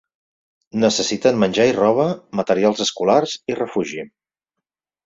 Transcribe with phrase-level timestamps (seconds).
[0.83, 2.09] Necessiten menjar i roba,
[2.41, 4.09] materials escolars i refugi.